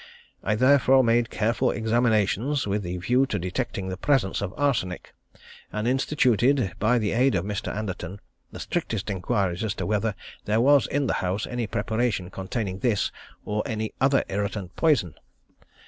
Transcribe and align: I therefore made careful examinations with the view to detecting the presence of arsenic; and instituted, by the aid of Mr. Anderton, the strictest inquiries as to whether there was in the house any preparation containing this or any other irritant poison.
I 0.43 0.55
therefore 0.55 1.03
made 1.03 1.29
careful 1.29 1.69
examinations 1.69 2.65
with 2.65 2.81
the 2.81 2.97
view 2.97 3.27
to 3.27 3.37
detecting 3.37 3.87
the 3.89 3.97
presence 3.97 4.41
of 4.41 4.51
arsenic; 4.57 5.13
and 5.71 5.87
instituted, 5.87 6.73
by 6.79 6.97
the 6.97 7.11
aid 7.11 7.35
of 7.35 7.45
Mr. 7.45 7.71
Anderton, 7.71 8.19
the 8.51 8.59
strictest 8.59 9.11
inquiries 9.11 9.63
as 9.63 9.75
to 9.75 9.85
whether 9.85 10.15
there 10.45 10.59
was 10.59 10.87
in 10.87 11.05
the 11.05 11.13
house 11.21 11.45
any 11.45 11.67
preparation 11.67 12.31
containing 12.31 12.79
this 12.79 13.11
or 13.45 13.61
any 13.67 13.93
other 14.01 14.23
irritant 14.27 14.75
poison. 14.75 15.13